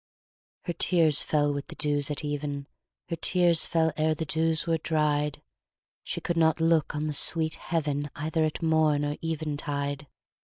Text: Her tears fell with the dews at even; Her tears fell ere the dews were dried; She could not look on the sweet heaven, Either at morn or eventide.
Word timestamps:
Her 0.63 0.73
tears 0.73 1.21
fell 1.21 1.53
with 1.53 1.67
the 1.67 1.75
dews 1.75 2.09
at 2.09 2.25
even; 2.25 2.65
Her 3.09 3.15
tears 3.15 3.67
fell 3.67 3.93
ere 3.95 4.15
the 4.15 4.25
dews 4.25 4.65
were 4.65 4.79
dried; 4.79 5.43
She 6.03 6.19
could 6.19 6.37
not 6.37 6.59
look 6.59 6.95
on 6.95 7.05
the 7.05 7.13
sweet 7.13 7.53
heaven, 7.53 8.09
Either 8.15 8.43
at 8.43 8.63
morn 8.63 9.05
or 9.05 9.17
eventide. 9.23 10.07